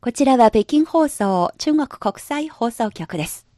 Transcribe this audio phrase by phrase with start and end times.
[0.00, 3.48] こちらは北京放送中国国際放送局です。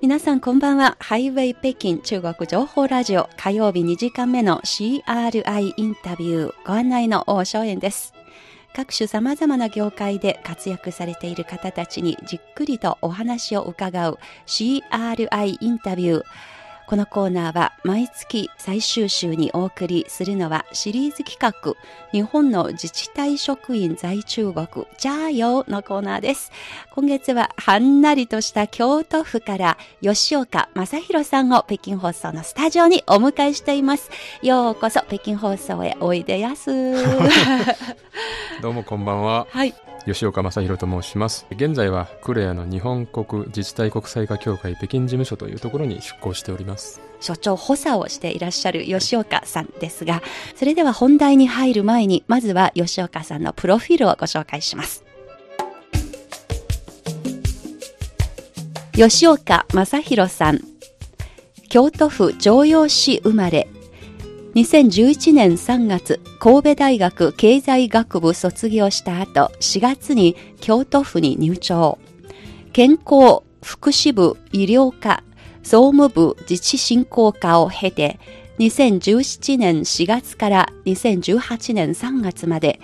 [0.00, 0.96] 皆さんこんばんは。
[0.98, 8.14] ハイウェイ北京中国情報ラジオ火曜日2時間目の CRI インタビューご案内の大正円です。
[8.74, 16.24] 各種様々な業界で活躍されている方たちにじっくりとお話を伺う CRI インタビュー。
[16.92, 21.74] このコーナーは毎月最終週にお送りするのはシリーズ企画
[22.12, 24.66] 日本の自治体職員在中国
[24.98, 26.52] ジャーヨーのコーナーです。
[26.90, 34.10] 今月ははんなりとした京都府から吉岡正宏さんを北京放送のスタジオにお迎えしています。
[34.42, 36.92] ようこそ北京放送へおいでやす。
[38.60, 39.46] どうもこんばんは。
[39.48, 39.72] はい。
[40.06, 41.46] 吉岡正弘と申します。
[41.50, 47.00] 現在はクレアの日本国自治体国際化協会北京事務所というところに出向しております。
[47.20, 50.22] 所長補佐をしていらっしゃる吉岡さんですが、
[50.56, 55.04] それでは本題に入る前に、まずは吉岡さんのプロフィールをご紹介します。
[58.94, 60.60] 吉岡正弘さん、
[61.68, 63.68] 京都府城陽市生まれ、
[64.54, 71.98] 2011年3月、神戸大学経済学部卒業した後、4月に京都府に入庁。
[72.74, 75.24] 健康、福祉部、医療科、
[75.62, 78.20] 総務部自治振興課を経て、
[78.58, 82.78] 2017年4月から2018年3月まで、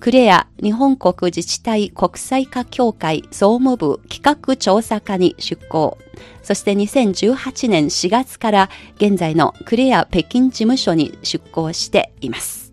[0.00, 5.98] クレア日本国自治体国際化協会総務部企画調査課に出向。
[6.42, 12.72] そして2018年4月から現在のクレア北京事務所に出向しています。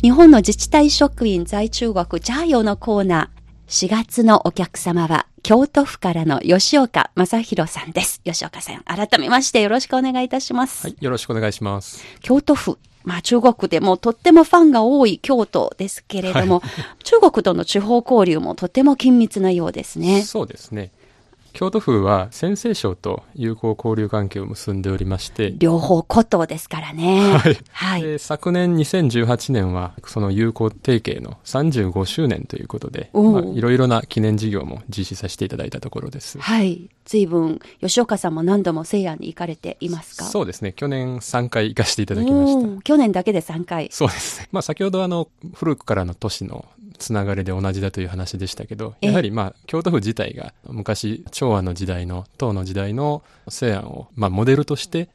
[0.00, 3.38] 日本の自治体職員在中国ジャーヨのコーナー。
[3.68, 8.20] 4月のお客様は京都府からの吉岡正弘さんです。
[8.22, 10.88] 吉岡さん、改めましてよろしくお願いいたします。
[10.88, 12.04] はい、よろしくお願いします。
[12.20, 16.66] 京都府、まあ中国でもとってもファンが多い京都ですけれども、は
[17.00, 20.20] い、中国との地方交流もとても緊密なようですね。
[20.20, 20.90] そうですね。
[21.58, 25.52] 京都府は先西省と友好交流関係を結んでおりまして。
[25.58, 27.32] 両方古都ですからね。
[27.32, 27.58] はい。
[27.72, 36.38] はい、昨年2018年はその友好提携の35周年ということで、まあ、いろいろな記念事業も実施させていただいたところです。
[36.38, 36.88] はい。
[37.04, 40.26] 随分、吉岡さんも何度も西安に行かれていますか？
[40.26, 40.72] そうですね。
[40.72, 42.82] 去年3回行かせていただきました。
[42.82, 43.88] 去年だけで3回。
[43.90, 44.48] そうですね。
[44.52, 46.66] まあ先ほどあの、古くからの都市の
[46.98, 55.08] つながりで同じだという話でしたけど、やはりまあ、京都府自体が昔、昭和の時代の、唐の時代の西安を、まあ、モデルとして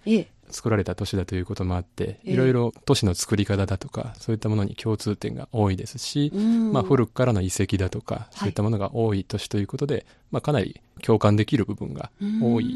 [0.50, 6.32] 作られた都市だということもあって、いろいろ都市の作り方だとか、そういったものに共通点が多いですし、
[6.72, 12.12] まあ、古くからの遺跡だとか、そういったものが多い都市ということで、まあ、かなり共感できる部分が
[12.42, 12.68] 多い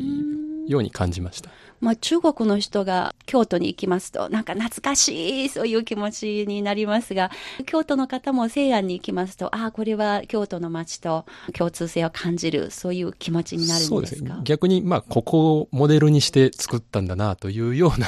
[0.68, 1.50] ように感じました。
[1.80, 7.30] まあ、中国の人が京都に行きますと、なんか懐かしい、そういう気持ちになりますが、
[7.66, 13.96] 京都の方も西安に行きますと、ああ、これは京都の街と共通性を感じる、そういう気持ちになるんですか？
[13.96, 14.32] そうですね。
[14.44, 18.08] 逆に、まあ、ここをモデルにして作ったんだな、というような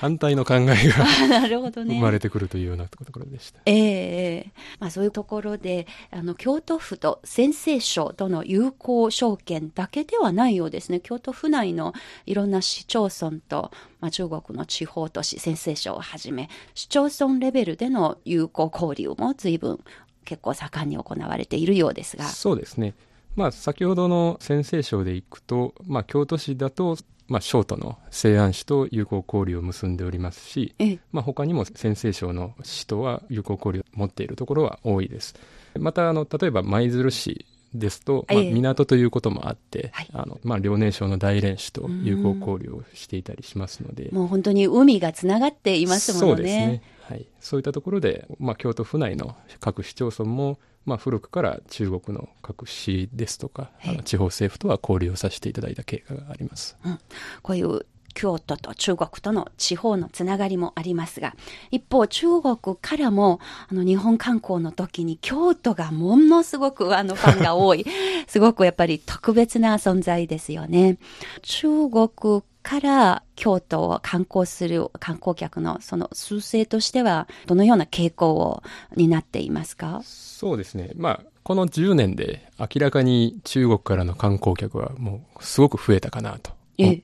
[0.00, 0.68] 反対の考えが
[1.28, 3.60] なるほど、ね、生まれてくるというようなところでした。
[3.66, 11.92] ええー、まあ、そういうところであの京都府と先西省との友好証券だけではないようですね京都府内の
[12.26, 13.70] いろんな市町村と、
[14.00, 19.80] まあ、中国の地方都市先西省をはじめ市町村レベルでの友好交流も随分
[20.24, 22.24] 結構盛んに行われているようですが。
[22.24, 22.94] そうですね。
[23.34, 26.96] まあ、先ほどの先西省でいくと、まあ、京都市だと
[27.32, 30.74] まあ、省都の西安市と友好交流を結んでおりますし、
[31.12, 35.34] まあ、他にも先西省の市とは友好交流を持っているところは多いです。
[35.78, 46.26] またあの例えば舞鶴市ですと、まあ、港ということもあって、あのまあ、遼寧省の大連市と友好交流をしていたりしますので、もう本当に海がつながっていますもんね。
[46.28, 46.82] そうですね。
[47.08, 56.76] はい、そういったところで、まあ、京都府内の各市町村もまあ、古くから中国の各市ですとか、あの地方政府とは交流をさせていただいた経過があります。
[56.84, 56.98] うん、
[57.42, 61.34] こういう京都と中国との地方のつながりもありますが、
[61.70, 67.84] 一方中国からも、あの日本観光の時に京都がものすごくあのファンが多い、
[68.26, 70.98] すごくやっぱり特別な存在ですよね。
[71.42, 78.62] 中国から京都を観光する観光客のその趨勢としては、どのような傾向を
[78.96, 80.00] 担っていますか？
[80.04, 80.90] そうですね。
[80.96, 86.52] まあ、この10年で明らかに中国からの観光客はもうすごく増えたかなと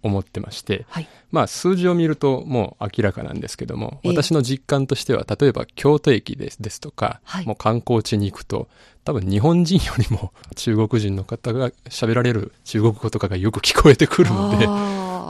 [0.03, 8.69] 思ってまして、はい、まあ数字を見るともう明らかなんですけども、私の実感としては、例えば京都駅ですですとか、はい、もう観光地に行くと、
[9.05, 14.67] 多分日本人よりも中国人の方が喋られる中国語とかがよく聞こえてくるので、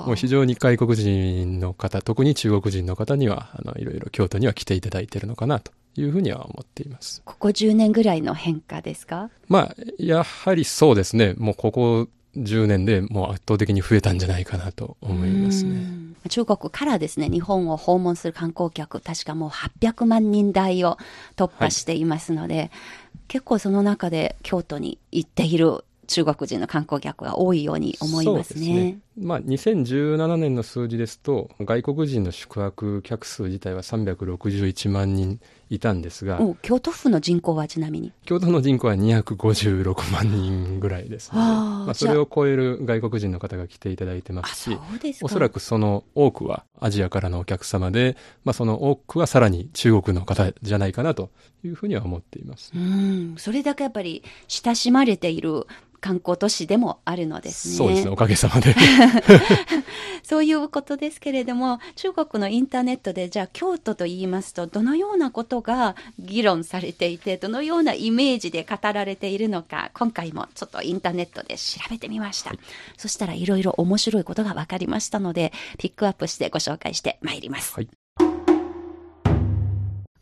[0.06, 7.22] もう非常に外国人の方、特に中国人の方には、あの、いろいろ京都には来ていただいているのかなというふうには思っています。
[7.24, 9.30] ここ10年ぐらいの変化ですか？
[9.48, 11.34] まあ、やはりそうですね。
[11.36, 15.80] もうここ10年でもう圧倒的に増えたんじゃないかなと思いますね。
[16.28, 20.98] 中国からですね、日本を訪問する観光客、確かもう800万人台を
[21.36, 22.70] 突破していますので、はい、
[23.28, 28.60] 結構その中で京都に行っている中国人の観光客が多いように思いますね。
[28.60, 35.38] すねまあ、2017年の数字ですと、外国人の宿泊客数自体は361万人
[35.70, 38.12] いたんですが、京都府の人口はちなみに？
[38.24, 44.78] 京都の人口は256万人ぐらいですので、まあ、それを超える外国人の方が来ていただいてますし、
[45.22, 51.30] おそらくその多くはアジアからのお客様で、まあ、その多くはさらに中国の方じゃないかなと
[51.64, 52.72] いうふうには思っています。
[52.74, 55.66] うんそれだけやっぱり親しまれている
[56.00, 57.74] 観光都市でもあるのですね。
[57.74, 58.74] そうですね、おかげさまで。
[60.22, 72.50] そういうことですけれども、中国のインターネットで、じゃあ京都と言いますと、どのようなことが議論されていて、どのようなイメージで語られているのか、今回もちょっとインターネットで調べてみました。
[72.50, 72.58] はい、
[72.96, 77.74] そしたらいろいろ面白いことが分かりましたので、ピックアップしてご紹介してまいります。
[77.74, 77.88] はい、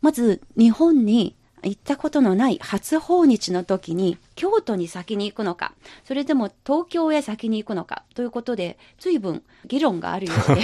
[0.01, 5.73] まず、日本に行ったことのない初訪日の時に京都に先に行くのか、
[6.05, 10.61] それでも東京へ先に行くのかということで、随分議論があるようで、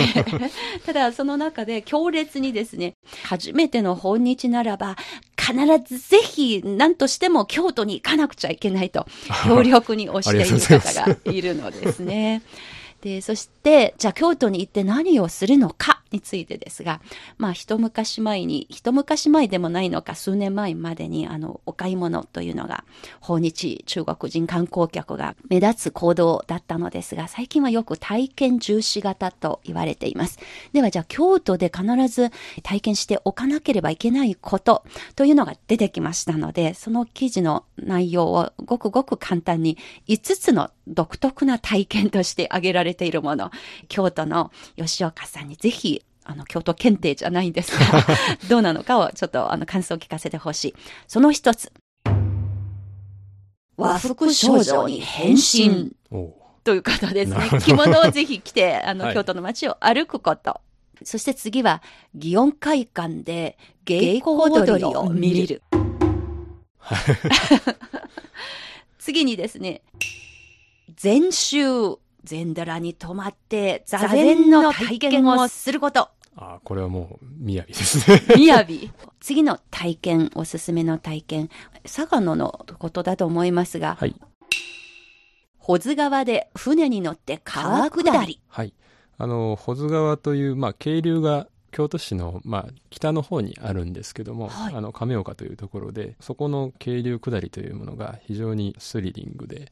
[0.86, 2.94] ただその中で強烈にですね、
[3.24, 4.96] 初めての訪日ならば、
[5.36, 5.54] 必
[5.86, 9.08] ずぜひ何としても京都に行かなくちゃいけないと、
[9.46, 12.44] 強力に推している方がいるのですね。
[13.02, 17.02] で、そして、じゃあ京都に行って何をするのかについてですが、
[17.38, 22.86] まあ一昔前に、一昔前でもないのか、数年前までに、あの、お買い物というのが、
[23.20, 30.40] 訪日中国人観光客が目立つ行動だったのですが、最近はよく体験重視型と言われています。
[30.72, 32.32] ではじゃあ京都で必ず
[32.62, 34.84] 体験しておかなければいけないこと
[35.16, 39.78] というのが出てきましたので、その記事の内容をごくごく簡単に
[40.08, 43.52] 5つの独特な体験として挙げられているもの、
[43.88, 48.06] 京都の吉岡さんにぜひ、あの、京都検定じゃないんですが、
[48.50, 50.76] どうなのかをちょっとあの感想を聞かせてほしい。
[51.08, 51.72] その一つ。
[53.76, 55.92] 和服少女に変身。
[56.64, 57.60] ということですね。
[57.60, 60.62] 着物をぜひ着て、あの、はい、京都の街を歩くこと。
[61.04, 61.82] そして次は、
[62.18, 65.62] 祇園会館で芸妓踊りを見る。
[69.00, 69.82] 次にですね、
[70.96, 76.10] 禅宗、禅寺に泊まって座禅の体験をすること。
[76.36, 78.22] ああ、これはもう、みやびですね。
[78.36, 78.92] みやび。
[79.20, 81.50] 次の体験、おすすめの体験、
[81.84, 84.16] 佐賀野のことだと思いますが、はい。
[85.58, 88.42] 保津川で船に乗って川下り。
[88.48, 88.74] はい。
[89.18, 99.72] あの、保津川という、まあ、渓流が京都市の、まあ、北の方にあるんですけども、はい、あの亀岡というところでそこの渓流下りというものが非常にスリリングで、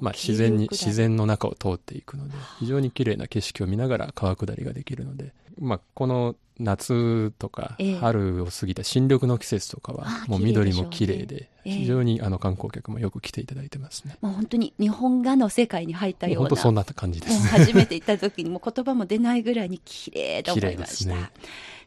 [0.00, 14.16] まあ、自然に自然の中を通っていくので非常に綺麗な景色を見ながら川下りができるので、まあ、この夏とか春を過ぎた新緑の季節とかはもう緑も綺麗で非常にあの観光客もよく来ていただいてますね。
[14.22, 16.48] もう本当に日本画の世界に入ったような。
[16.48, 21.14] 本当そんな感じです、ね、初めて行った時にも言葉も出ないぐらいに綺麗と思いました。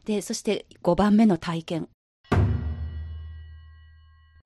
[0.04, 1.88] で、ね、そして5番目の体験。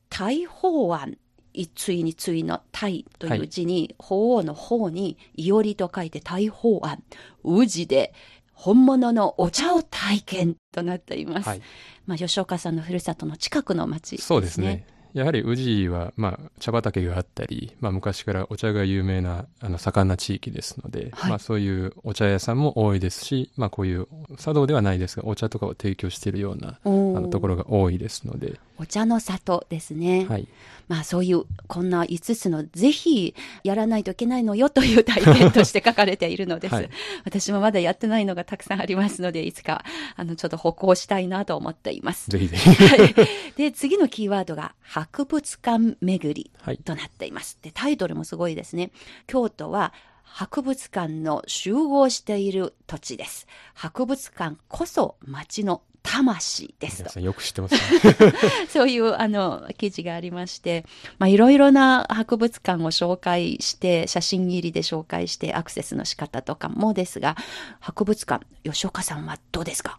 [0.08, 1.18] 大法案。
[1.56, 7.04] 一対に対の大という字に、はい、法王の法に、いおりと書いて大法案。
[7.44, 8.12] 宇治で
[8.54, 11.48] 本物のお茶を体験となっています。
[11.48, 11.62] はい、
[12.06, 14.86] まあ、吉岡さんのふるさとの近くの町、ね、そうですね。
[15.14, 24.08] やはり宇治は、まあ、茶畑があったり、まあ、昔からお茶が有名な、あの、盛んな地域ですので、はい、まあ、そういうお茶屋さんも多いですし、まあ、こういう、
[24.38, 28.58] 茶道ではないですが、お茶とかを提供しているような、あの、ところが多いですので。
[28.76, 30.26] お茶の里ですね。
[30.28, 30.48] はい。
[30.88, 36.74] まあ、そういう、こんな5つの、ぜひ、やらないといけないのよという体験として書かれているのです。
[36.74, 36.90] はい、
[37.24, 39.84] 私もまだやってないのがたくさんありますので、いつか、
[40.16, 42.30] あの、ちょっと歩行したいなと思っています。
[42.30, 42.70] ぜひぜひ。
[42.70, 43.14] はい。
[43.56, 46.50] で、次のキーワードが、博物館巡り
[46.84, 47.58] となっています。
[47.62, 48.90] で、タイトルもすごいですね。
[49.26, 53.46] 京都は博物館の集合している土地です。
[53.74, 57.18] 博物館こそ町の魂ですと。
[57.18, 57.80] よく知ってますね。
[58.68, 60.84] そういうあの記事がありまして、
[61.18, 67.36] まあいろいろな博物館を紹介して、写真入りで紹介してアクセスの仕方とかもですが、
[67.80, 69.98] 博物館、吉岡さんはどうですか？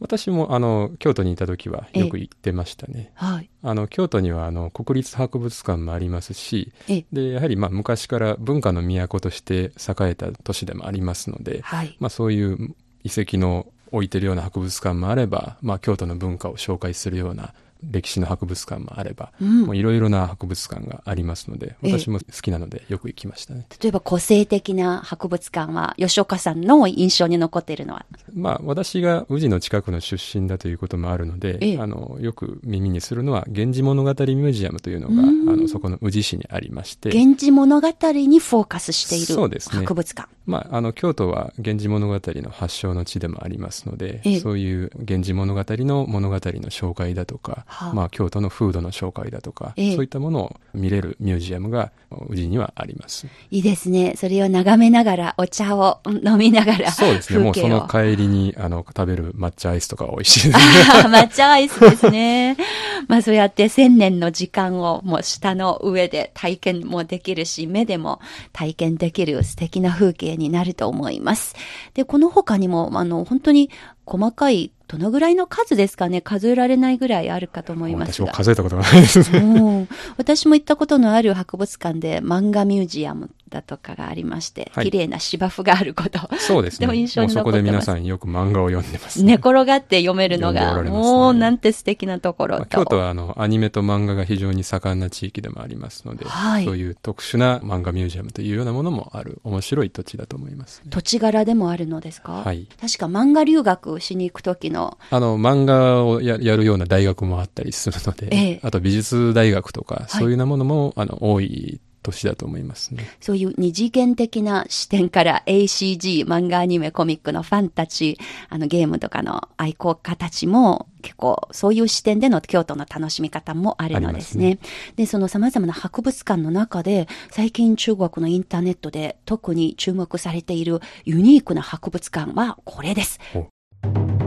[0.00, 3.12] 私もあの京都にいた時はよく行ってましたね。
[3.14, 3.48] はい。
[3.62, 11.96] あの京都にはあの国立博物館もありますし、えでやはりまあ昔から文化の都として栄えた都市でもありますので、はい。
[12.00, 17.54] まあ、そういう遺跡の置いてるような博物館もあれば、まあ、京都の文化を紹介するような
[17.90, 19.32] 歴史の博物館もあれば、
[19.72, 21.98] いろいろな博物館がありますので、ええ。
[21.98, 23.66] 私も好きなのでよく行きましたね。
[23.82, 28.06] 例えば個性的な博物館は、吉岡さんの印象に残っているのは？
[28.34, 31.78] まあ、私が宇治の近くの出身だということもあるので、ええ。
[31.78, 35.48] あの、よく耳にするのは、源氏物語ミュージアムというのが、うん。
[35.50, 39.34] あの、そこの宇治市にありまして、源氏物語にフォーカスしている
[39.70, 40.28] 博物館。
[40.46, 44.40] まあ、あの、京都は源氏物語の発祥の地でもありますので、ええ。
[44.40, 51.92] そういう源氏物語の物語の紹介だとか、はあまあ、京都の風土の紹介だとか、ええそういったものを見れるミュージアムが
[52.28, 53.26] 宇治にはあります。
[53.50, 54.14] いいですね。
[54.16, 57.38] それを眺めながら、お茶を飲みながら、そうですね。
[57.42, 60.58] もうその帰りに、あの、食べる抹茶アイスとかは美味しいです。
[60.92, 62.56] あー抹茶アイスですね。
[63.08, 68.20] まあそうやって千年の時間をもう下の上で体験もできるし、目でも
[68.52, 71.54] 体験できる素敵な風景になると思います。
[71.94, 73.70] で、この他にも、あの、本当に
[74.06, 78.28] 細かい、どのぐらいの数ですかね、数えられないぐらいあるかと思いますが。
[78.28, 79.38] 私も数えたことがないですね。
[79.38, 86.18] うん私も行ったことのある博物館で漫画ミュージアムだとかがありまして、はい綺麗な芝生があること。
[86.36, 86.80] そうですね。
[86.80, 92.60] でも印象に残ってますこで皆さんよく漫画を読んでます、寝転がって読めるのが、ねもうなんて素敵なところと。
[92.60, 100.90] まあ京都はあのアニメと漫画が非常に盛んな地域でもありますので、はいそういう特殊な漫画ミュージアムというようなものもある面白い土地だと思います、ね。
[100.90, 102.42] 土地柄でもあるのですか？
[102.44, 102.68] はい。
[102.80, 113.04] 確か漫画留学しに行く時の、あの、漫画をややるような大学もあったりするので、ええあと美術大学とか、はいそういうようなものも、あの、多い都市だと思いますね。
[113.20, 124.58] そういう二次元的な視点から ACG、漫画アニメコミックのファンたち、あのゲームとかの愛好家たちも結構そういう視点での京都の楽しみ方もあるのですね。
[124.96, 134.21] で、その様々な博物館の中で最近中国のインターネットで特に注目されているユニークな博物館はこれですお。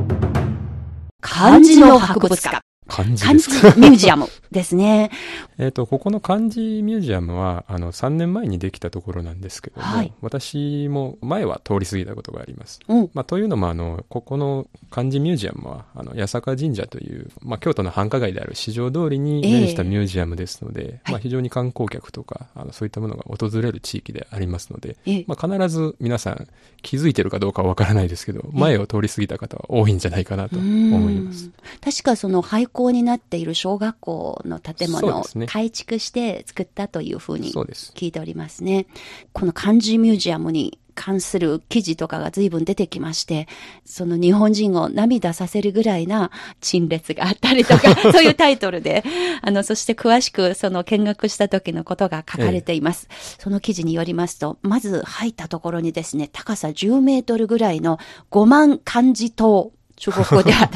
[1.26, 2.62] 漢字の博物館。
[2.88, 3.50] 漢字漢字
[3.80, 5.10] ミュージアムですね。
[5.58, 12.80] えっと、ここの漢字ミュージアムは、あの、3年前にできたところなんですけども、はい私も前は通り過ぎたことがあります。
[12.88, 13.10] うん。
[13.14, 26.48] まあ、というのも、あの、ここの漢字ミュージアムは、あの、八坂神社という、まあ、京都の繁華街である四条通りに面したミュージアムですので、はいまあ、非常に観光客とか、あの、そういったものが訪れる地域でありますので、ええまあ、必ず皆さん
[26.82, 31.46] 気づいてるかどうかはわからないですけど、前を通り過ぎた方は多いんじゃないかなと思います。
[31.46, 37.54] うん確かその廃校になっている小学校の建物を改築して作ったというふうに。
[37.54, 38.86] 聞いておりますね。
[39.34, 43.48] この漢字ミュージアムに関する記事とかが随分出てきまして、
[43.86, 49.04] その日本人を涙させるぐらいな陳列があったりとか、 そういうタイトルで、
[49.42, 53.08] あの、そして詳しくその見学した時のことが書かれています。
[53.38, 58.00] その記事によりますと、まず入ったところにですね、高さ10メートルぐらいの
[58.32, 60.70] 5万漢字塔、中国語では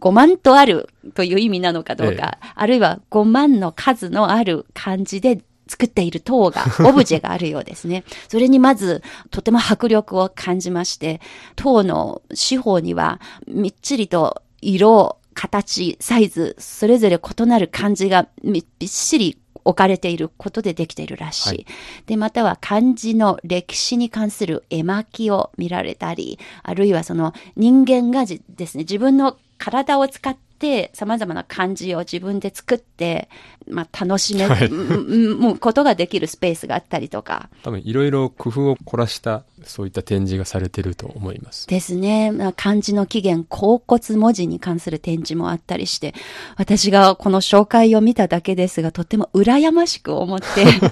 [0.00, 8.04] 5万とあるという意味なのかどうか、あるいは5万の数のある漢字で作っている塔が、オブジェがあるようですね。
[8.28, 11.20] それにまず、とても迫力を感じまして、
[11.56, 21.48] 塔の四方には、みっちりと色、形、サイズ、それぞれ異なる漢字がみびっしり置かれていることでできているらしい。
[21.48, 21.66] はい
[22.06, 33.28] で、または漢字の歴史に関する絵巻を見られたり、あるいはその人間がじですね、自分の体を使って様々な漢字を自分で作って、
[33.68, 37.48] まあ、楽しめはいる、うんうんことができるスペースがあったりとか。
[37.62, 41.66] 多分いろいろ工夫を凝らした、そういった展示がされてると思います。
[41.66, 42.30] ですね。
[42.30, 46.14] まあ漢字の起源、甲骨文字に関する展示もあったりして、
[46.56, 50.46] 私がこの紹介を見ただけですが、とっても羨ましく思って、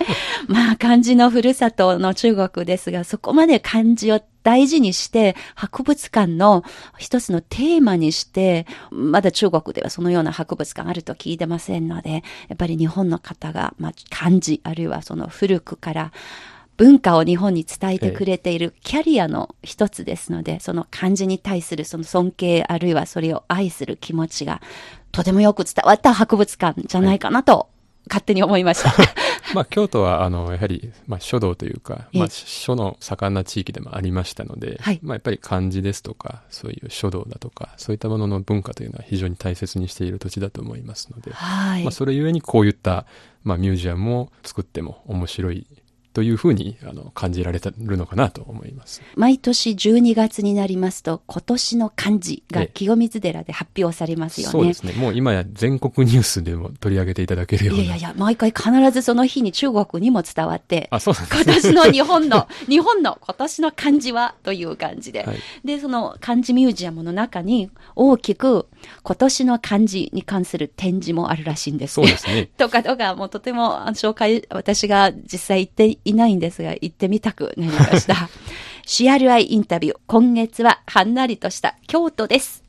[0.48, 6.64] まあ漢字のふるさとの中国ですが、そこまで漢字を大事にして、博物館の
[6.98, 16.12] 一つのテーマにして、まだ中国ではそのような博物館あると聞いてませんので、やっぱり日本の方が、まあ漢字、あるいはその古くから、
[16.76, 24.60] 文化を日本に伝えてくれているキャリアの一つですので、その漢字に対するその尊敬、あるいはそれを愛する気持ちが、
[25.12, 27.68] とてもよく伝わった博物館じゃないかなと、
[28.08, 28.92] 勝手に思いました。
[29.54, 41.90] まあ、京都は、あの、やはり、まあ、書道というか、ええまあ、書の盛んな地域でもありましたので、はいまあ、やっぱり漢字ですとか、そういう書道だとか、そういったものの文化というのは非常に大切にしている土地だと思いますので、はいまあ、。
[41.92, 43.06] それゆえにこういった、
[43.42, 45.66] まあ、ミュージアムを作っても面白い
[46.14, 49.02] というふうにあの感じられてるのかなと思います。
[49.16, 54.52] 毎年12月になりますと、今年の漢字がええ清水寺で発表されますよね。
[54.52, 54.92] そうですね。
[54.92, 57.82] もう今や全国ニュースでも取り上げていただけるような。
[57.82, 61.60] いやいやいや、毎回必ずその日に中国にも伝わって、あ、そうなんです今ね。
[61.60, 65.24] 年の日本の、 日本の今年の漢字はという感じで。
[65.24, 68.66] はいで、その漢字ミュージアムの中に大きく
[69.02, 72.50] 今年の漢字に関する展示もあるらしいんですそうですね。
[72.56, 78.28] とかとか、もうとても紹介、私が実際行っていないんですが、行ってみたくなりました。
[78.86, 82.64] CRI インタビュー、今月ははんなりとした京都です。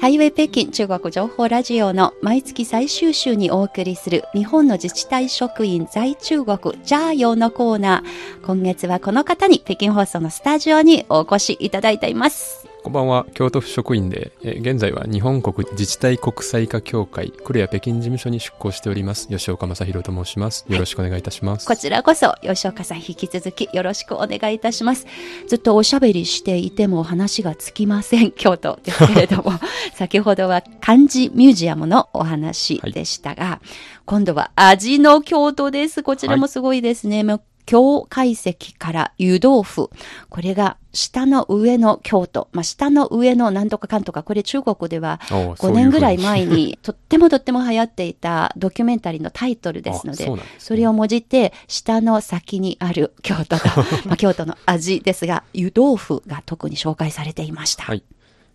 [0.00, 8.46] ハイウェイ北京中国情報ラジオの毎月最終週にお送りする日本の自治体職員在中国ジャーヨーのコーナー。
[8.46, 12.67] 今月はこの方に北京放送のスタジオにお越しいただいています。
[12.88, 20.64] こんばんは、京都府職員で、えー現在は日本国自治体国際化協会、クレア北京事務所に出向しております、吉岡正宏と申します。
[20.70, 21.66] よろしくお願いいたします。
[21.66, 25.06] こちらこそ、吉岡さん引き続きよろしくお願いいたします。
[25.48, 29.52] ずっとおしゃべりしていても話がつきません、京都ですけれども、
[29.92, 33.60] 先ほどは漢字ミュージアムのお話でしたが、
[34.06, 36.02] 今度は味の京都です。
[36.02, 37.22] こちらもすごいですね。
[37.22, 39.90] もう京懐石から湯豆腐。
[40.30, 42.48] これが下の上の京都。
[42.52, 53.64] まあ、下の上のなんとかかんとか、これ中国では5おうそういう年ぐらい前に とってもとっても流行っていたドキュメンタリーのタイトルですのであそですね、それをもじって下の先にある京都が、
[54.06, 57.84] まあ、京都の味ですが、湯豆腐が特に紹介されていました。
[57.84, 58.02] はい。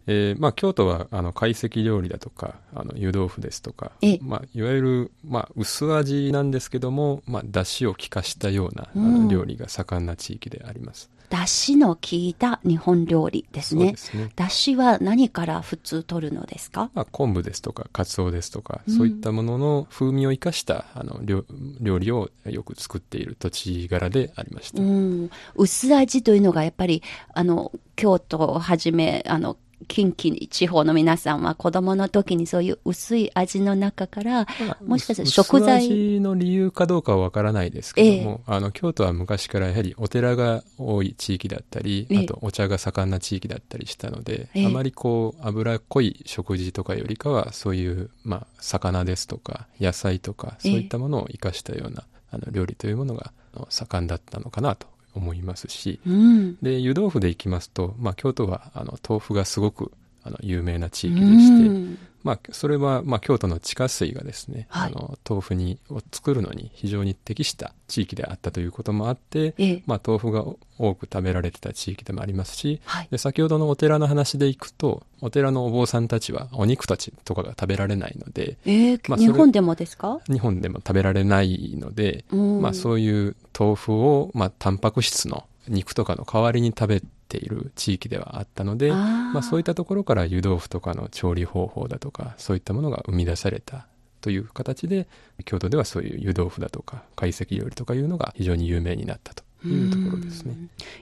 [0.07, 11.09] えーまあ、京都は、あの、懐石料理だとか、あの、湯豆腐ですとかええ、まあ、いわゆる、まあ、薄味なんですけども、まあ、出汁を効かしたような、あうんの、料理が盛んな地域であります。
[11.29, 13.95] だしの効いた日本料理ですね。
[13.95, 14.29] すね。
[14.35, 16.91] だしは何から普通取るのですか？
[16.93, 21.43] まあ、昆布ですとか、鰹ですとか、そういったものの風味を生かした、あの、料
[21.81, 24.83] 料理をよく作っている土地柄でありました。
[24.83, 27.01] うん、薄味というのがやっぱり、
[27.33, 35.85] あの、京都をはじめ、あの、近畿地方の皆さんは子供の時にそういう薄い味の中から、まあもしかしたら薄食材。
[35.85, 42.19] 薄味の理由かどうかはわからないですけども、あの、京都は昔からやはりお寺が多い地域だったり、ええ。
[42.19, 44.65] あとお茶が盛んな地域だったりしたので、ええ。
[44.65, 53.31] あまりこう、脂っこい食事とかよりかは、そういう、まあ、魚ですとか、野菜とか、そういったものを生かしたような、あの、料理というものが
[53.69, 56.57] 盛んだったのかなと思いますし、うん。
[56.61, 59.91] で、湯豆腐でいきますと、まあ、京都は、あの、豆腐がすごく、
[60.23, 64.93] あの、有名な地域でして、うんまあ、それは、まあ、京都の地下水がですね、はい。
[64.95, 69.83] あの、豆腐に、を作るのに非常に適した地域であったということもあって、ええ。
[69.85, 70.45] まあ、豆腐が
[70.79, 73.07] 多く食べられてた地域でもありますし、はい。
[73.11, 80.19] で、先ほどのお寺の話でいくと、お寺のお坊さんたちはお肉たちとかが食べられないので、えーまあ日本でもですか？
[80.29, 82.61] 日本でも食べられないので、うん。
[82.61, 87.01] まあ、そういう豆腐を、まあ、タンパク質の肉とかの代わりに食べ
[87.33, 93.87] ている地域ではあったので、まあ、そういったところから湯豆腐とかの調理方法だとかそういったものが生み出された
[94.21, 95.07] という形で
[95.45, 100.55] 京都ではそういう湯豆腐だとか懐石料理とかいうのが非常に有名になったというところですね。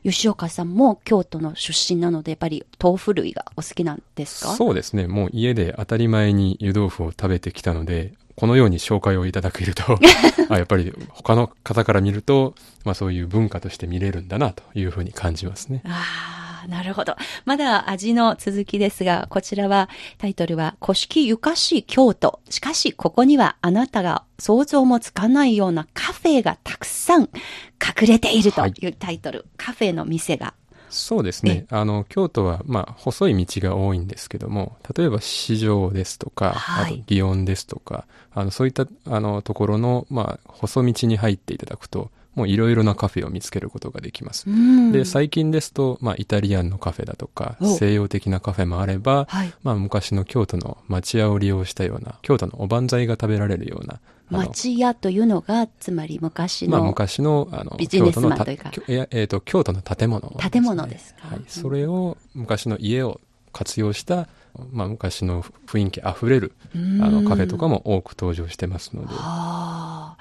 [0.03, 4.55] 吉岡さんも京都の出身なので、やっぱり豆腐類がお好きなんですか？
[4.55, 5.07] そうですね。
[5.07, 9.99] もう家で当たり前に湯豆腐を食べてきたのでこのように紹介をいただけると
[10.49, 15.84] あやっぱり他の方から見ると、まあ、そういう文化として見れるんだなというふうに感じますね。
[15.86, 17.15] ああ、なるほど。
[17.45, 22.39] まだ味の続きですが、こちらは、タイトルは、古式ゆかしい京都。
[22.49, 29.45] しかし、ここにはあなたが想像もつかないようなカフェがたくさん隠れているというタイトル。
[29.56, 30.56] カフェの店が。
[30.91, 31.65] そうですね。
[31.69, 44.49] あの、京都は、まあ、細い道が多いんですけども、例えば市場ですとか、はいあと祇園ですとか、あの、そういった、あの、ところの、まあ、細道に入っていただくと、もういろいろなカフェを見つけることができます。
[44.49, 49.54] うんで、最近ですと、まあ、イタリアンのカフェだとかお、西洋的なカフェもあれば、はい。
[49.63, 53.99] まあ、昔の京都の町屋を利用したような、京都のおばんざいが食べられるような、
[54.31, 58.71] 町屋というのが、つまり昔の、まあ、昔の、あの、ビジネスマンというか。
[58.87, 61.27] えっ、と、京都の建物ね、建物ですか。
[61.27, 61.41] はい。
[61.47, 63.19] それを、昔の家を
[63.51, 64.27] 活用した、
[64.71, 66.77] まあ、昔の雰囲気あふれる、あ
[67.09, 69.13] の、カフェとかも多く登場してますので、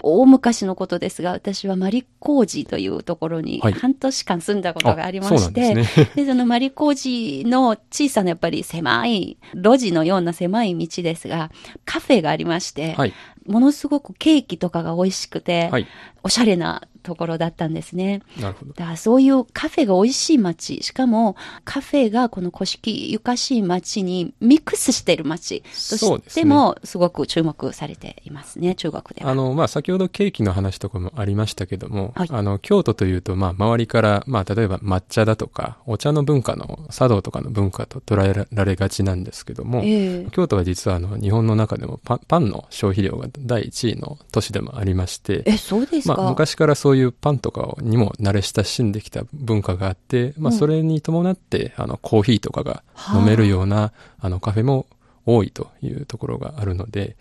[0.02, 3.72] 大昔のことですが、私はマリコージというところにはい。
[3.72, 6.10] 半年間住んだことがありまして、そうなんですね。
[6.14, 6.94] で、そのマリコー
[7.42, 11.50] ジの小さなやっぱり狭い、路地のような狭い道ですが、
[11.84, 13.14] カフェがありまして、はい。
[13.50, 15.86] ものすごくケーキとかが美味しくて、はい。
[16.22, 18.22] おしゃれなところだったんですね。
[18.40, 18.72] なるほど。
[18.72, 29.30] だからそういうカフェが美味しい街、しかもカフェがこの古式ゆかしい街にミックスしている街としてもすごく注目されていますね、中国では。
[29.30, 52.82] あの、まあ、先ほどケーキの話とかもありましたけども、はい、あの、京都というと、まあ、周りから、まあ、例えば抹茶だとか、お茶の文化の、茶道とかの文化と捉えられがちなんですけども、えー、京都は実はあの、日本の中でもパンパンの消費量が第1位の都市でもありまして、え、そうですか、まあ、昔からそういうパンとかにも慣れ親しんできた文化があって、まあ、それに伴って、あの、コーヒーとかが
[53.14, 54.86] 飲めるような、あの、カフェも
[55.26, 57.16] 多いというところがあるので、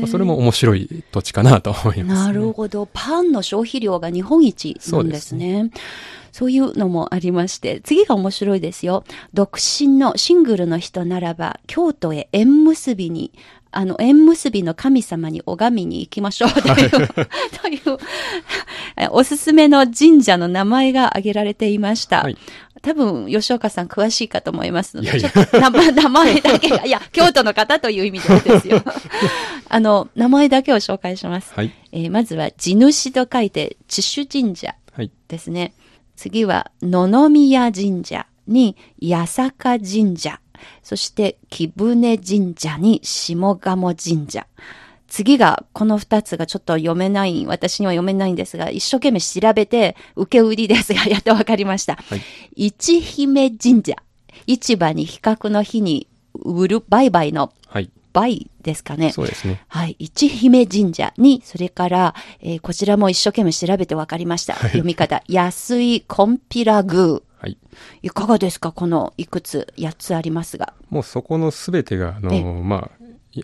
[0.00, 2.88] まあ、それも面白い土地かなと思います、ね、なるほど。
[2.92, 5.70] パンの消費量が日本一なんですね。
[6.32, 9.04] そういうのもありまして、次が面白いですよ。
[9.34, 13.32] 独身のシングルの人ならば、京都へ縁結びに
[13.72, 16.90] あの、縁結びの神様に拝みに行きましょうという、はい、
[17.60, 17.98] という、
[19.10, 22.22] おすすめの神社の名前が挙げられていました。
[22.22, 22.36] はい、
[22.82, 25.70] 多分、吉岡さん詳しいかと思いますので、ちょっと 名
[26.08, 28.82] 前だけが、いや、京都の方という意味でですよ。
[29.68, 31.52] あの、名前だけを紹介します。
[31.54, 34.74] はい、えー、まずは、地主と書いて、地主神社
[35.28, 35.60] ですね。
[35.60, 35.72] はい、
[36.16, 40.40] 次は、野々宮神社に、八坂神社。
[40.82, 44.46] そして木舟神社に下鴨神社。
[45.12, 51.96] 次が、この二つがちょっと読めない、私には読めないんですが、一生懸命調べて、受け売りですが、やっとわかりました。
[51.96, 52.22] はい、
[52.56, 53.96] 市姫神社。
[54.46, 57.90] 市場に比較の日に売る売買の、はい。
[58.14, 59.12] 売ですかね。
[59.12, 59.62] そうですね。
[59.68, 59.96] はい。
[59.98, 64.54] 市姫神社に、それから、えー、こちらも一生懸命調べてわかりました。
[64.54, 65.22] はい、読み方。
[65.28, 67.31] 安いコンピラグー。
[67.42, 67.58] はい。
[68.02, 68.70] いかがですか？
[68.70, 70.74] このいくつ、8つありますが。
[70.90, 72.90] もうそこのすべてが、あの、まあ、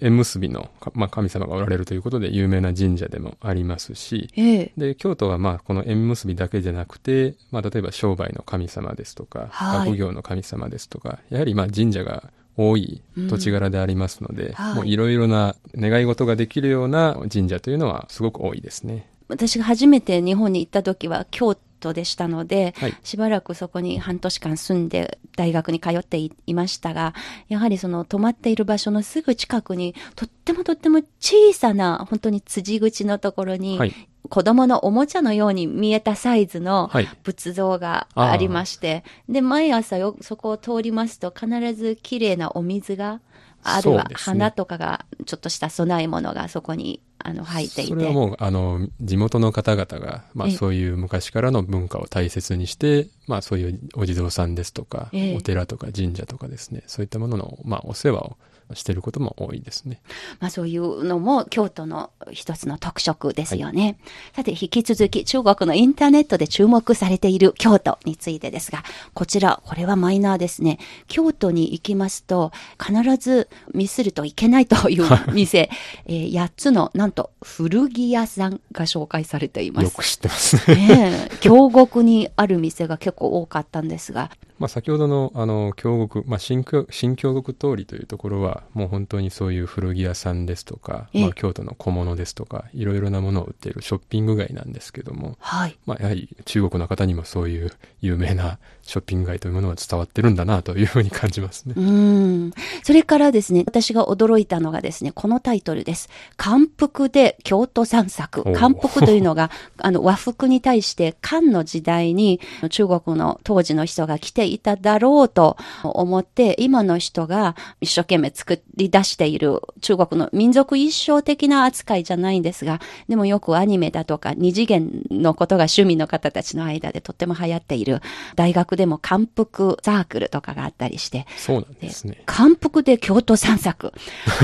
[0.00, 19.08] 縁結びの、まあ、神様がおられるということで有名な神社でもありますし、ええ、で京都はまあこの縁結びだけじゃなくて、まあ、例えば商売の神様ですとか、はい、学業の神様ですとかやはりまあ神社が多い土地柄でありますので、うんはい、もういろいろな願い事ができるような神社というのはすごく多いですね。
[19.28, 27.14] 私が初めて日本に行った時は京都でしたので、はい、しばらくそこに半年間住んで大学に通っていましたが、
[27.48, 33.94] やはりその泊まっている場所のすぐ近くに、とってもとっても小さな、本当に辻口のところに、はい。
[34.28, 36.90] 子供のおもちゃのように見えたサイズの
[37.22, 38.96] 仏像がありまして、は
[39.30, 43.20] い、で、毎朝よ、そこを通りますと必ず綺麗なお水が、
[43.62, 47.90] あるいは花とかが、ちょっとした供え物がそこにあの、入っていて。
[47.90, 58.36] それはもう、あの、地元の方々が、まあそういう昔からの文化を大切にして、まあそういうお地蔵さんですとか、お寺とか神社とかですね、そういったものの、まあお世話を
[58.74, 60.00] してることも多いですね。
[60.40, 63.82] まあそういうのも京都の一つの特色ですよね。
[63.82, 63.96] はい、
[64.36, 70.78] さて引き続き中国のインターネットで注目されている京都についてですが、こちら、これはマイナーですね。
[71.06, 75.70] 京都に行きますと必ずミスるといけないという店、
[76.06, 79.84] えー、8つのなんと古着屋さんが紹介されています。
[79.84, 80.88] よく知ってますね。
[80.88, 95.78] ね京極にある店が結構多かったんですが、まあ、先ほどの、あの、京極、まあ、新京、新京極通りというところは、もう本当にそういう古着屋さんですとか、まあ、京都の小物ですとか、いろいろなものを売っているショッピング街なんですけども、はい。
[95.86, 101.74] まあ、やはり中国の方にもそういう有名なショッピング街というものは伝わってるんだなというふうに感じますね。
[101.76, 102.52] うん。
[102.82, 106.08] それからですね、私が驚いたのがですね、このタイトルです。
[106.36, 108.42] 漢服で京都散策。
[108.54, 112.40] 漢服というのが、あの、和服に対して漢の時代に
[112.70, 128.00] 中国の当時の人が着ていただろうと思って、今の人が一生懸命作り出している中国の民族一生的な扱いじゃないんですが、でもよくアニメだとか二次元のことが趣味の方たちの間でとっても流行っている
[128.36, 131.26] 大学でも漢服サークルとかがあったりして。
[131.36, 132.22] そうなんですね。
[132.26, 133.92] 漢服で京都散策。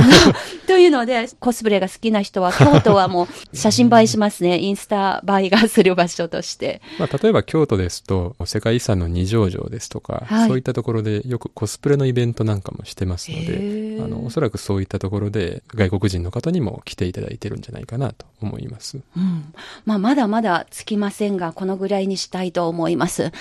[0.67, 4.61] というので、コスプレが好きな人は、京都はもう写真映えしますね。
[4.61, 6.81] インスタ映えがする場所として。
[6.99, 19.01] まあ、例えば京都ですと、世界遺産の二条城ですとか、はい、そういったところでよくコスプレのイベントなんかもしてますので、あの、おそらくそういったところで外国人の方にも来ていただいてるんじゃないかなと思います。
[19.17, 19.53] うん。
[19.85, 23.33] まあ、まだまだつきませんが、このぐらいにしたいと思います。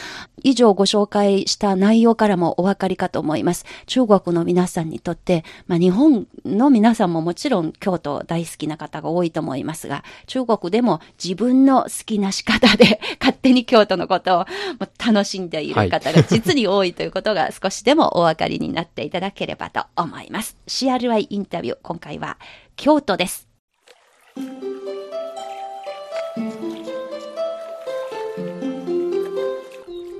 [0.44, 3.66] 以上ご紹介した内容からもお分かりかと思います。
[3.86, 14.46] 中国の皆さんにとって、まあ、日本の皆さんももちろん京都大好きな方が多いと思いますが、中国でも自分の好きな仕方で勝手に京都のことを
[15.06, 20.58] 楽しんでいる方が実に多いということが少しでもお分かりになっていただければと思います。
[20.68, 22.38] CRI インタビュー、今回は
[22.76, 23.48] 京都です。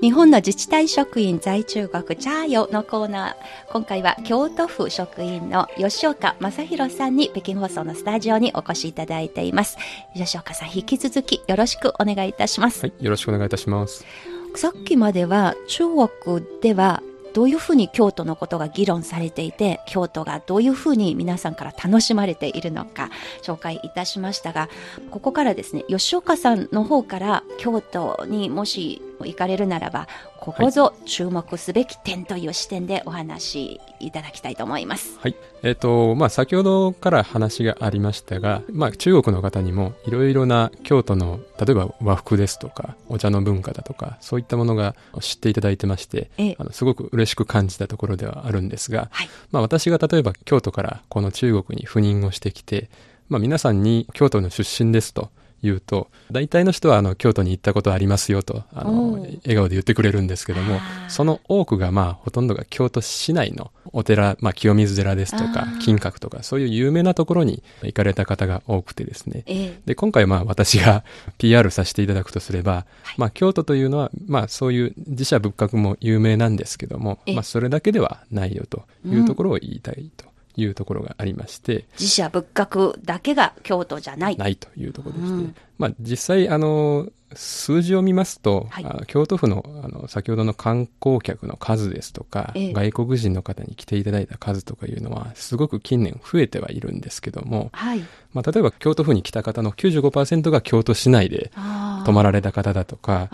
[0.04, 3.72] 日本の自治体職員在中国チャーヨのコーナー。
[3.72, 9.78] 今回は京都府職員の吉岡正弘さんに北京放送のスタジオにお越しいただいています。
[10.14, 12.82] 吉岡さん、引き続きよろしくお願いいたします。
[12.82, 14.04] はい、よろしくお願いいたします。
[14.56, 17.02] さっきまでは中国では
[17.34, 23.10] どういうふうに京都のことが議論されていて、京都がどういうふうに皆さんから楽しまれているのか
[23.42, 24.68] 紹介いたしましたが、
[25.10, 30.06] ここからですね、吉岡さんの方から京都にもし行かれるならば、
[30.44, 35.18] ここぞ注目すべき点という視点でお話しいただきたいと思います。
[35.18, 35.36] はい。
[35.62, 49.30] えっ、と、まあ、先ほどから話がありましたが、まあ、中国の方にもいろいろな京都の、例えば和服ですとか、お茶の文化だとか、そういったものが知っていただいてまして、ええあのすごく嬉しく感じたところではあるんですが、はい。
[49.50, 52.90] まあ、私が例えば京都からこの中国に赴任をしてきて、
[53.30, 55.30] まあ、皆さんに京都の出身ですと
[55.64, 59.20] 言うと、大体の人はあの京都に行ったことありますよと、あおのう。
[59.44, 69.80] 笑顔で言ってくれるんですけどもその多くがまあほとんどが京都市内のお寺、まあ、清水寺ですとか金閣とかそういう有名なところに行かれた方が多くてですね、ええ。
[69.86, 71.04] で、今回まあ私が
[71.38, 77.34] PR させていただくとすれば、まあ京都というのは、まあそういう自社仏閣も有名なんですけども、え。
[77.34, 84.36] まあそれだけではないよというところを言いたいというところがありまして、自社仏閣だけが京都じゃない。
[84.36, 98.04] ないというところでして、うんまあ実際あの、数字を見ますと、はい京都府のあの先ほどの観光客の数ですとか、ええ外国人の方に来ていただいた数とかいうのはすごく近年増えてはいるんですけども、はい。
[98.32, 101.50] まあ例えば京都府に来た方の95%が京都市内で
[102.04, 103.28] 泊まられた方だとか、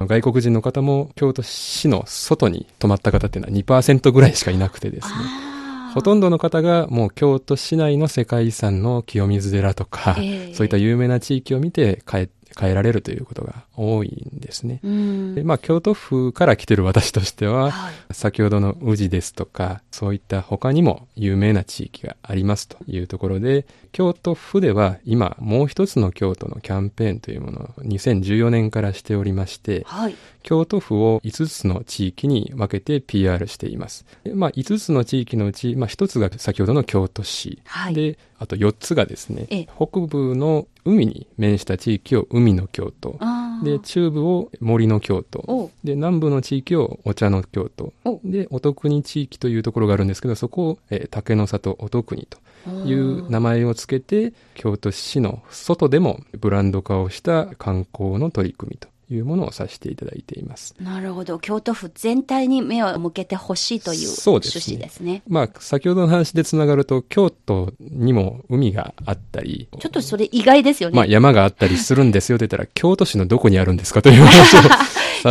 [0.00, 5.55] 外国人の方も京都市の外に泊まった方っていうのは2%ぐらいしかいなくてですね。
[5.96, 14.80] ほとんどの方がもう京都市内の世界遺産の清水寺とか、ええそういった有名な地域を見て帰帰られるということが多いんですね。
[14.82, 30.14] うんでまあ、京都府から来てる私としては、はい先ほどの宇治ですとか、そういった他にも有名な地域がありますというところで、京都府では今もう一つの京都のキャンペーンというものを2014年からしておりまして、はい。
[30.46, 34.06] 京都府を5つの地域に分けて PR しています。
[34.22, 37.58] でまあ、5つの地域のうち、まあ、1つが先ほどの京都市。
[37.64, 43.18] はいで、あと4つがですねええ、北部の海に面した地域を海の京都。
[43.64, 45.72] で、中部を森の京都お。
[45.82, 48.20] で、南部の地域をお茶の京都お。
[48.24, 52.28] で、お徳国地域というところがあるんですけど、そこを、えー竹の里お徳国
[52.64, 60.74] という名前をつけて、京都市の外でもブランド化をした観光の取り組みというものをさせていただいています。
[60.80, 61.38] なるほど。
[61.38, 65.22] 京都府全体に目を向けてほしいという趣ですね旨ですね。
[65.28, 70.96] まあ、先ほどの話でつながると、京都にも海があったり、ちょっとそれ意外ですよね。
[70.96, 74.60] まあ、山があったりするんですよって言ったら、京都市のどこにあるんですかという話を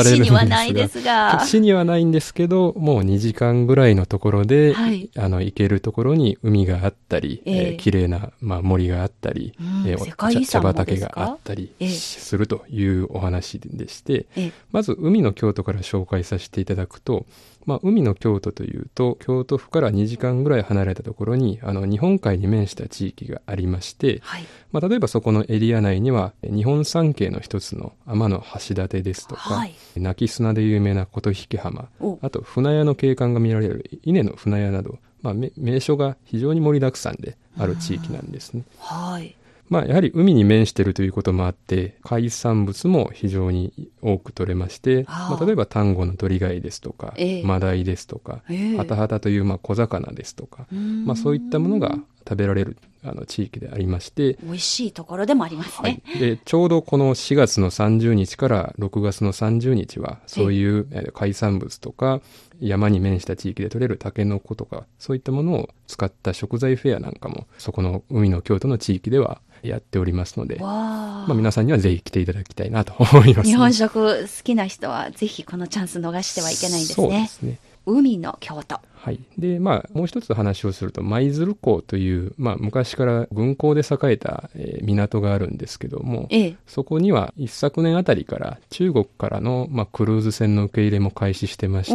[0.04, 0.40] されるんですが。
[0.40, 1.46] 市にはないですが。
[1.46, 5.10] 市にはないんですけど、もう2時間ぐらいのところで、はい。
[5.18, 7.56] あの、行けるところに海があったり、ええ。
[7.56, 9.90] えー綺麗な、まあ、森があったり、うん。
[9.90, 11.90] えー茶畑があったりええ。
[11.90, 14.52] するというお話でして、ええ。
[14.72, 17.26] まず海の京都から紹介させていただくと、
[17.66, 24.44] まあ、海の京都というと、京都府から2時間ぐらい離れたところに、あの、日本海に面した地域がありまして、はい。
[24.72, 38.64] まあ、例えばそこのエリア内には、日本三景の一つの天の橋立ですとか、はい泣き砂で有名な琴引浜お、あと船屋の景観が見られる稲の船屋など、まあ、め名所が非常に盛りだくさんである地域なんですね。
[38.80, 39.36] はい。
[39.68, 47.44] まあ、やはり海に面しているということもあって、海産物も非常に多く取れまして、まあ、例えば丹後の鳥貝ですとか、ええ。
[47.44, 48.78] マダイですとか、ええ。
[48.78, 51.06] ハタハタというまあ小魚ですとか、うん。
[51.06, 51.98] まあ、そういったものが
[52.28, 56.02] 食べられるあの地域でありまして、美味しいところでもありますはい。
[56.14, 62.22] ね。、でちょうどこの4月の30日から6月の30日はそういうえー海産物とか
[62.60, 70.58] 山に面した地域で採れるタケノコとかそういったものを使った食材フェアなんかもそこの海の京都の地域ではやっておりますので。
[70.60, 77.28] まあ、皆さんにはぜひ来ていただきたいなと 思います、日本食好きな人はぜひこのチャンス逃してはいけないですそうでね。
[77.28, 78.80] すね海の京都。
[79.06, 79.20] はい。
[79.38, 86.56] で、まあ、もう一つ話をすると、舞鶴港という、まあ、昔から軍港で栄えた、えー港があるんですけども、ええ。
[86.66, 91.94] そこには一昨年あたりから中国からの、まあ、クルーズ船の受け入れも開始してまして、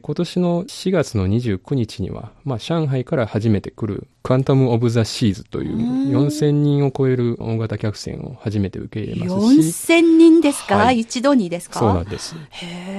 [0.00, 5.76] 今年の4月の29日には、まあ、上海から初めて来るクアンタム・オブ・ザ・シーズという
[6.16, 9.98] 4000人を超える大型客船を初めて受け入れますし。
[9.98, 11.78] 4000人ですか、はい、一度にですか？
[11.78, 12.34] そうなんです。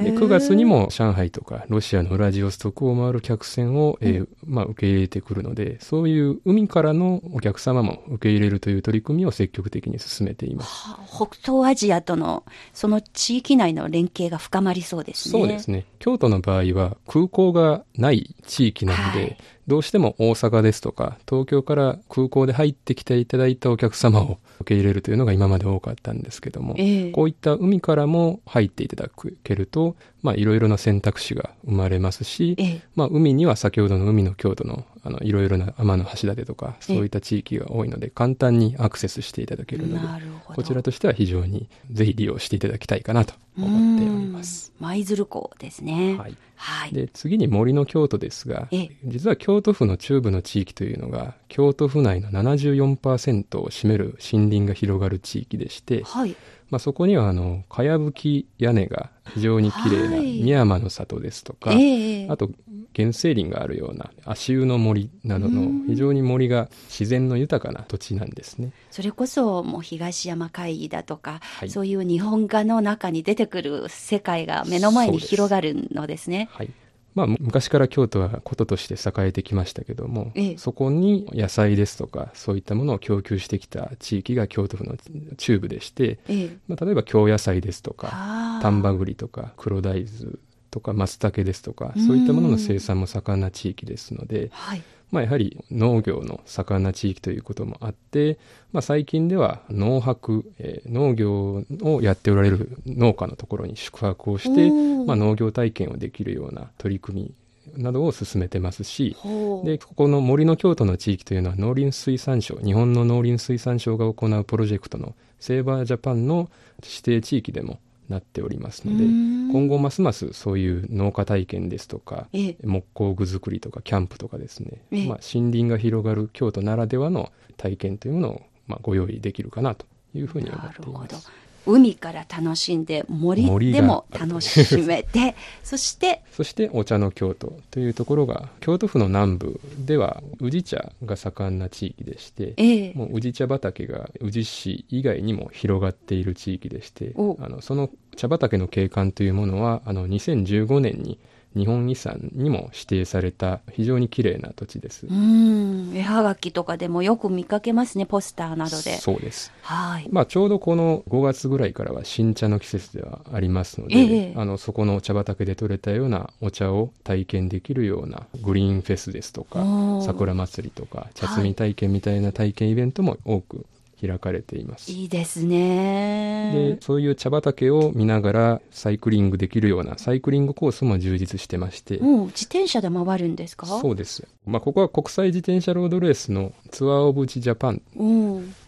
[0.04, 10.90] で9月にも上海とかロシアのウラジオストクを回る客船を、えー、まあ、受け入れてくるので、そういう海からのお客様も受け入れるという取り組みを積極的に進めています。
[10.90, 15.32] はあ、北東アジアとのその地域内の連携が深まりそうですね。
[15.32, 15.86] そうですね。
[16.00, 29.10] 京都の場合は空港がない地域なので、はいどうしても大阪ですとか、東京から空港で入ってきていただいたお客様を受け入れるというのが今まで多かったんですけども、えー、こういった海からも入っていただ
[29.44, 44.74] けると、まあいろいろな選択肢が生まれますし、えー、まあ海には先ほどの海の京都のあのいろいろな天の橋立とか、そういった地域が多いので、簡単にアクセスしていただけるので、こちらとしては非常にぜひ利用していただきたいかなと思っております。
[44.80, 46.18] 舞鶴港ですね。
[46.18, 46.36] はい。
[46.58, 48.70] はい、で次に森の京都ですが
[49.04, 56.36] 実は京都府の中部の地域というのが京都府内の74%を占める森林が広がる地域でして、はい、
[56.70, 62.50] まあ、そこにはあのかやぶき屋根が非常に綺麗な宮山の里ですとか、はい、あと
[62.96, 68.72] 原生林があるような足湯の森などの非常に森が自然の豊かな土地なんですね。
[68.92, 76.50] それこそもう東山会議だとか、はい、そういう日本画の中に出てくる世界が目の前に広がるのですね。
[76.52, 76.70] はい。
[77.16, 84.98] まあ、昔から京都はこととして栄えてきましたけども、ええ、そこに野菜ですとかそういったものを供給してきた地域が京都府の
[85.38, 90.38] 中部でして、え、まあ、例えば京野菜ですとか丹波栗とか黒大豆
[90.76, 98.38] とか松茸ですとかそういったものの生産も盛んな地域ですので、はい、まあ、やはり農業の盛んな地域ということもあって、
[98.74, 104.70] まあ、最近では農泊、えー、農業をやっておられる農家のところに宿泊をして、
[105.06, 107.34] まあ、農業体験をできるような取り組
[107.78, 109.16] みなどを進めてますし、
[109.64, 116.50] で、ここの森の京都の地域というのは農林水産省、日本の農林水産省が行うプロジェクトのセーバージャパンの
[116.84, 122.28] 指定地域でもなっておりますので今後ますますそういう農家体験ですとか
[122.64, 131.32] 木工具作りとかキャンプとかですね、まあ、森林が広がる京都ならではの体験というものをまあご用意できるかなというふうに思っています。
[131.66, 151.20] 海から楽しんで森でも楽しめてそしてそしてお茶の京都というところが京都府の南部では宇治茶が盛んな地域でして、えもう宇治茶畑が宇治市以外にも広がっている地域でしてあのその茶畑の景観というものはあの2015年に
[151.56, 155.08] 日本遺産にも指定された非常に綺麗な土地です。
[155.08, 158.98] うん、絵はがきとかでもよく見かけますね、ポスターなどで。
[158.98, 159.52] そうです。
[159.62, 160.10] はい。
[160.12, 169.64] まあちょうどこの5月ぐらいからは新茶の季節ではありますので、ええ、あのそこの茶畑で採れたようなお茶を体験できるようなグリーンフェスですとか、
[170.02, 173.66] 桜祭りとか茶摘み体験みたいな体験イベントも多く
[174.08, 174.92] 開かれています。
[174.92, 176.76] いいですね。
[176.76, 181.98] で、そういう茶畑を見ながらサイクリングできるようなサイクリングコースも充実してまして。
[181.98, 183.66] もう自転車で回るんですか？
[183.66, 184.28] そうです。
[184.46, 187.82] まあ、ここは国際自転車ロードレースのツアーオブジャパン。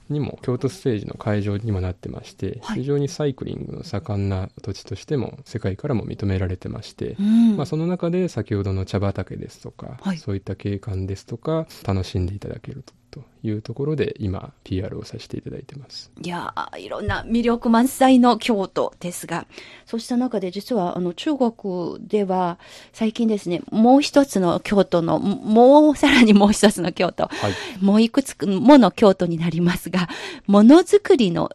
[0.09, 16.11] にも京都ステージの会場にもなってまして、はい、非常にサイクリングの盛んな土地としても世界からも認められてまして、うん、まあ、その中で先ほどの茶畑ですとか、はい、そういった景観ですとか楽しんでいただけるとというところで今 PR をさせていただいてます。
[16.21, 19.45] いやいろんな魅力満載の京都ですが、
[19.85, 22.57] そうした中で実はあの中国では
[22.93, 30.09] 最近ですね、もう一つの京都の、もうさらにもう一つの京都、はい、もういくつもの京都になりますが、
[30.45, 31.51] ものづくりの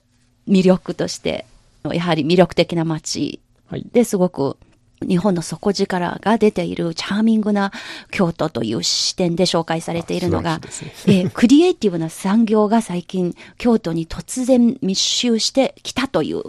[0.49, 1.47] 魅力として、
[1.85, 3.41] やはり魅力的な街
[3.93, 4.72] ですごく、はい
[5.03, 7.73] 日本の底力が出ているチャーミングな
[8.11, 10.61] 京都という視点で紹介されているのが、
[11.07, 16.43] ね、えクリエイティブな産業が最近京都に突然密集してきたという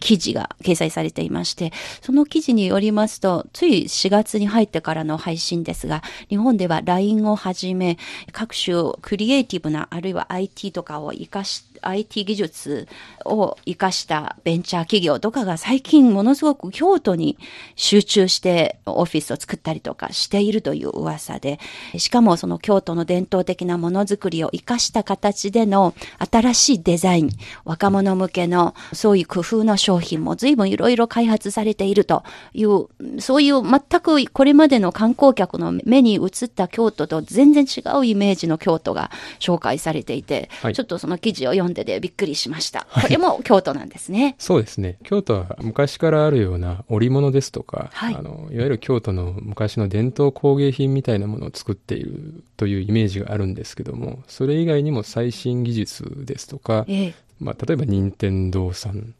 [0.00, 7.98] 記事が掲載されていまして、はい、その記事によりますと、つい4月に入ってからの配信ですが、日本では LINE をはじめ、
[8.32, 12.88] 各種クリエイティブな、あるいは IT とかを活かし IT 技術
[13.24, 17.38] を活かしたベンチャー企業とかが最近ものすごく京都に
[17.76, 21.60] 集中してオフィスを作ったりとかしているという噂で、
[21.96, 25.94] しかもその京都の伝統的なものづくりを活かした形での
[26.30, 27.30] 新しいデザイン、
[27.64, 32.86] 若者向けのそういう工夫の商品も随分いろいろ開発されているという、
[33.20, 42.86] そういう全くこれまでの観光客の目に映った京都と全然違うイメージの京都が紹介されていて、はい、ちょっとその記事を読読んででびっくりしました。
[42.92, 44.36] これも京都なんですね。
[44.38, 44.98] そうですね。
[45.02, 57.14] 京都は昔からあるような織物ですとか、はいあの、いわゆる京都の昔の伝統工芸品みたいなものを作っているというイメージがあるんですけども、それ以外にも最新技術ですとか、ええ。
[57.40, 59.14] まあ、例えば任天堂さん。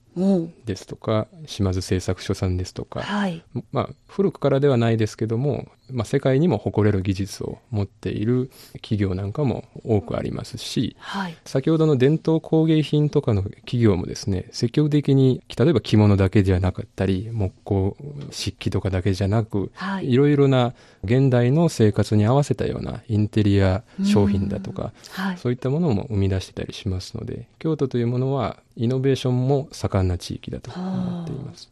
[0.64, 3.42] ですとか、島津製作所さんですとか、はい。
[3.70, 11.36] まあ、古くからではないですけども、まあ、世界にも誇れる技術を持っている企業なんかも多くありますし、はい。
[11.44, 17.96] 先ほどの伝統工芸品とかの企業もですね、積極的に、例えば着物だけじゃなかったり、木工、
[18.30, 20.74] 漆器とかだけじゃなく、はいいろいろな
[21.04, 25.38] 現代の生活に合わせたようなインテリア商品だとか、はい。
[25.38, 31.70] そういったものも生み出してたりしますので、京都というものはイノベーションも盛んな地域だと思っています。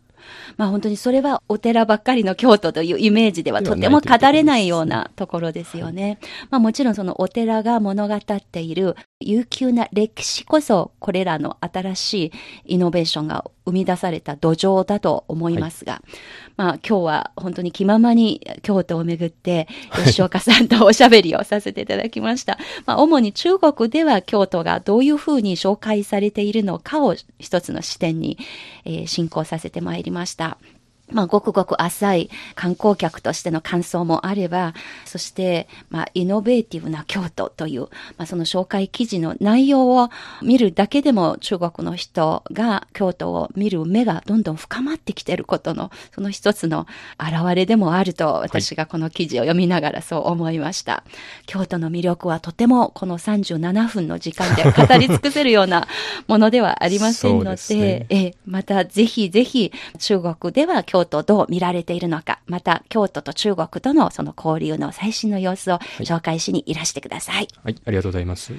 [0.57, 6.19] まあ本当にそれはお寺ばっかりの京都というイメージではとても語れないようなところですよね。
[6.51, 12.33] まあもちろんそのお寺が物語っている悠久な歴史こそこれらの新し
[12.65, 16.03] いイノベーションが生み出された土壌だと思いますが、
[16.57, 19.69] まあ今日は本当に気ままに京都をめぐって
[20.05, 22.59] 吉岡さんとおしゃべりをさせていただきました。
[22.87, 28.39] まあ主に中国では京都がどういうふうに紹介されているのかを一つの視点に、
[28.85, 30.59] えー進行させてまいりました。
[31.13, 37.83] まあ、ごくごく浅い観光客としての感想もあれば、そして、まあ、イノベーティブな京都という、
[38.17, 40.11] まあ、その紹介記事の内容を
[40.43, 46.87] 見るだけでも中国の人が京都を見る目がどんどん深まってきていることの、その一つの
[47.19, 51.05] 表れでもあると、私がこの記事を読みながらそう思いました。
[51.47, 55.87] 京都の魅力はとてもこの37分の時間で語り尽くせるような
[56.27, 67.49] ものではありませんので、ですねええ、またぜひぜひ中国では京都どう見られているのか、また京都と中国とのその交流の最新の様子を紹介しにいらしてください。
[67.63, 68.53] はい、ありがとうございます。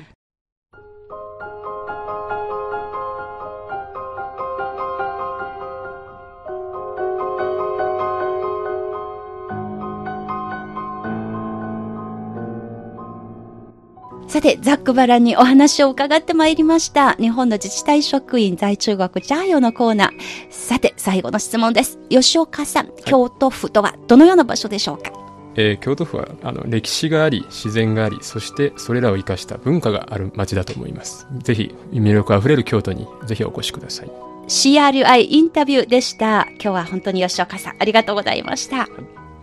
[14.28, 17.14] さて、ざっくばらんにお話を伺ってまいりました。
[17.14, 20.12] 日本の自治体職員在中国ジャーヨのコーナー。
[20.52, 21.98] さて、最後の質問です。
[22.10, 25.14] 吉岡さん、京都府とはどのような場所でしょうか？
[25.56, 31.26] えー京都府はあの歴史があり、自然があり、そしてそれらを生かした文化がある街だと思います。
[31.44, 34.12] ぜひ、魅力あふれる京都にぜひお越しください。
[34.50, 36.46] CRI インタビューでした。
[36.56, 38.82] 今日は本当に吉岡さん、ありがとうございました。
[38.82, 38.88] あ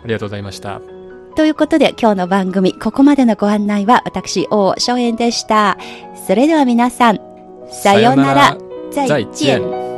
[0.04, 0.82] りがとうございました。
[1.34, 5.78] ということで今日の番組、ここまでのご案内は私、大正円でした。
[6.26, 7.20] それでは皆さん、
[7.70, 8.58] さようなら。
[8.92, 9.93] 再见。